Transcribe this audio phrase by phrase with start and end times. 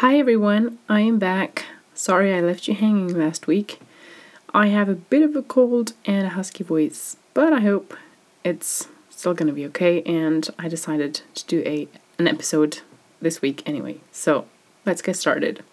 [0.00, 1.64] Hi everyone, I am back.
[1.94, 3.80] Sorry I left you hanging last week.
[4.52, 7.96] I have a bit of a cold and a husky voice, but I hope
[8.44, 11.88] it's still going to be okay and I decided to do a
[12.18, 12.80] an episode
[13.22, 14.00] this week anyway.
[14.12, 14.44] So,
[14.84, 15.64] let's get started.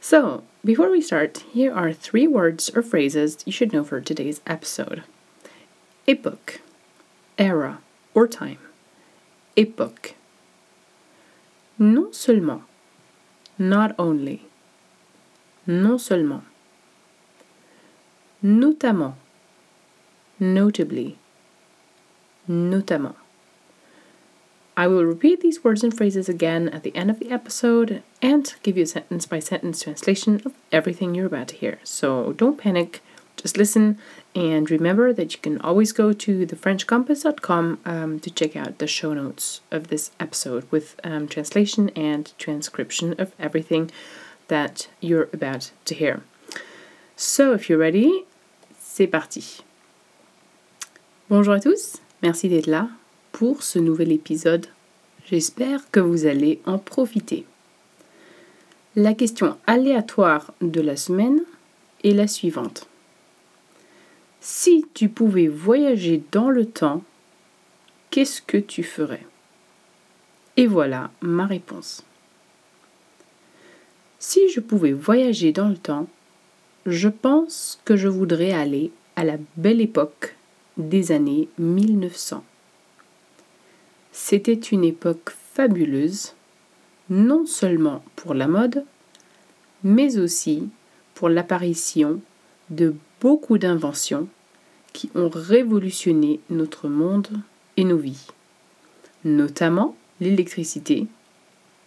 [0.00, 4.40] So, before we start, here are three words or phrases you should know for today's
[4.46, 5.02] episode.
[6.08, 6.62] A book,
[7.36, 7.80] era
[8.14, 8.56] or time.
[9.54, 10.14] Epoch.
[11.78, 12.62] Non seulement
[13.60, 14.42] not only,
[15.66, 16.44] non seulement,
[18.40, 19.14] notamment,
[20.40, 21.18] notably,
[22.48, 23.16] notamment.
[24.78, 28.54] I will repeat these words and phrases again at the end of the episode and
[28.62, 31.80] give you a sentence by sentence translation of everything you're about to hear.
[31.84, 33.02] So don't panic,
[33.36, 33.98] just listen
[34.34, 39.12] and remember that you can always go to thefrenchcompass.com um, to check out the show
[39.12, 43.90] notes of this episode with um, translation and transcription of everything
[44.48, 46.22] that you're about to hear.
[47.16, 48.24] So, if you're ready,
[48.78, 49.62] c'est parti.
[51.28, 52.88] Bonjour à tous, merci d'être là
[53.32, 54.66] pour ce nouvel épisode.
[55.26, 57.46] J'espère que vous allez en profiter.
[58.96, 61.42] La question aléatoire de la semaine
[62.02, 62.89] est la suivante.
[64.40, 67.02] Si tu pouvais voyager dans le temps,
[68.10, 69.26] qu'est-ce que tu ferais?
[70.56, 72.04] Et voilà ma réponse.
[74.18, 76.08] Si je pouvais voyager dans le temps,
[76.86, 80.36] je pense que je voudrais aller à la belle époque
[80.78, 82.42] des années 1900.
[84.12, 86.32] C'était une époque fabuleuse,
[87.10, 88.84] non seulement pour la mode,
[89.84, 90.68] mais aussi
[91.14, 92.20] pour l'apparition
[92.70, 94.28] de beaucoup d'inventions
[94.92, 97.28] qui ont révolutionné notre monde
[97.76, 98.26] et nos vies,
[99.24, 101.06] notamment l'électricité,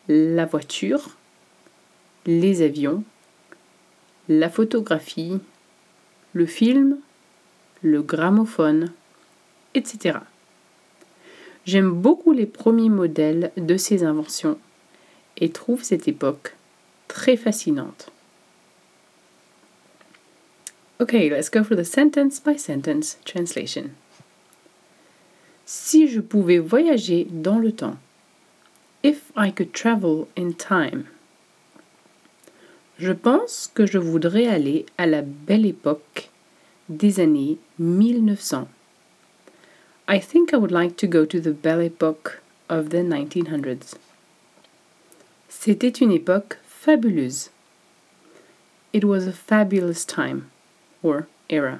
[0.08, 1.18] la voiture,
[2.26, 3.04] les avions,
[4.30, 5.40] la photographie,
[6.34, 6.98] le film,
[7.82, 8.92] le gramophone,
[9.74, 10.20] etc.
[11.66, 14.58] J'aime beaucoup les premiers modèles de ces inventions
[15.38, 16.56] et trouve cette époque
[17.08, 18.12] très fascinante.
[21.02, 23.96] Okay, let's go for the sentence by sentence translation.
[25.66, 27.98] Si je pouvais voyager dans le temps.
[29.02, 31.08] If I could travel in time.
[33.00, 36.30] Je pense que je voudrais aller à la belle époque
[36.90, 38.68] des années 1900.
[40.08, 42.40] I think I would like to go to the belle époque
[42.70, 43.96] of the 1900s.
[45.50, 47.50] C'était une époque fabuleuse.
[48.94, 50.52] It was a fabulous time
[51.03, 51.80] or era.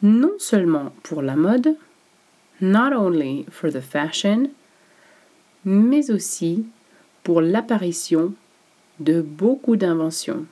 [0.00, 1.76] Non seulement pour la mode,
[2.60, 4.50] not only for the fashion,
[5.64, 6.66] mais aussi
[7.24, 8.34] pour l'apparition
[9.00, 10.46] de beaucoup d'inventions,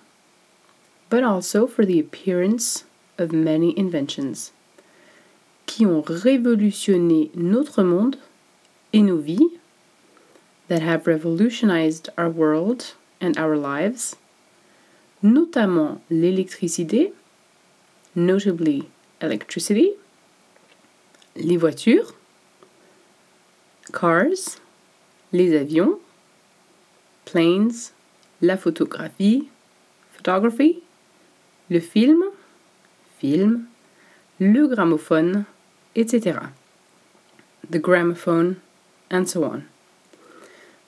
[1.11, 2.85] but also for the appearance
[3.19, 4.53] of many inventions,
[5.67, 8.17] qui ont révolutionné notre monde
[8.93, 9.59] et nos vies,
[10.69, 14.17] that have revolutionized our world and our lives,
[15.23, 17.13] notamment l'électricité,
[18.17, 18.89] notably
[19.21, 19.93] electricity,
[21.37, 22.15] les voitures,
[23.93, 24.59] cars,
[25.33, 26.01] les avions,
[27.27, 27.93] planes,
[28.41, 29.49] la photographie,
[30.13, 30.83] photography,
[31.69, 32.25] le film,
[33.19, 33.67] film,
[34.41, 35.45] le gramophone,
[35.95, 36.39] etc.
[37.69, 38.57] The gramophone,
[39.11, 39.65] and so on.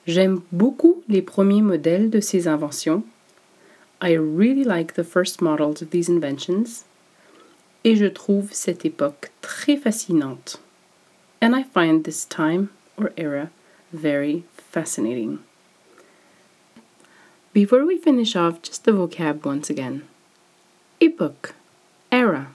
[0.07, 3.03] J'aime beaucoup les premiers modèles de ces inventions.
[4.01, 6.85] I really like the first models of these inventions
[7.83, 10.59] et je trouve cette époque très fascinante.
[11.41, 13.49] And I find this time or era
[13.93, 15.39] very fascinating.
[17.53, 20.03] Before we finish off, just the vocab once again.
[21.01, 21.53] Époque,
[22.11, 22.47] era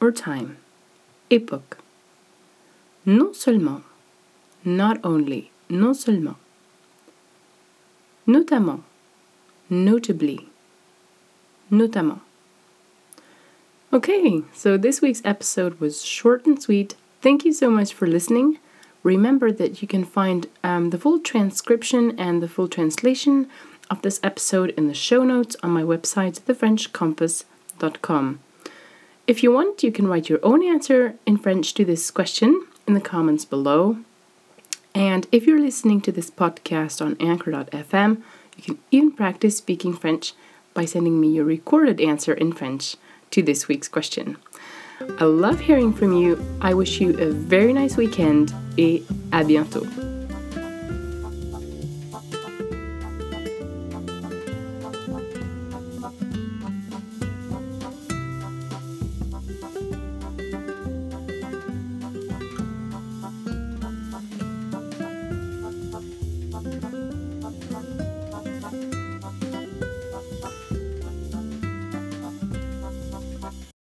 [0.00, 0.58] or time.
[1.30, 1.78] Époque.
[3.04, 3.82] Non seulement,
[4.64, 6.36] not only, non seulement.
[8.26, 8.82] Notamment,
[9.70, 10.48] notably,
[11.70, 12.20] notamment.
[13.92, 16.96] Okay, so this week's episode was short and sweet.
[17.22, 18.58] Thank you so much for listening.
[19.04, 23.48] Remember that you can find um, the full transcription and the full translation
[23.88, 28.40] of this episode in the show notes on my website, thefrenchcompass.com.
[29.28, 32.94] If you want, you can write your own answer in French to this question in
[32.94, 33.98] the comments below.
[34.96, 38.22] And if you're listening to this podcast on anchor.fm,
[38.56, 40.34] you can even practice speaking French
[40.74, 42.96] by sending me your recorded answer in French
[43.36, 44.38] to this week's question.
[45.20, 46.42] I love hearing from you.
[46.62, 50.05] I wish you a very nice weekend et à bientôt.